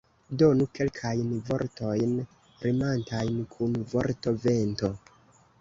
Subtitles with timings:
[0.41, 2.17] Donu kelkajn vortojn
[2.65, 4.95] rimantajn kun vorto vento.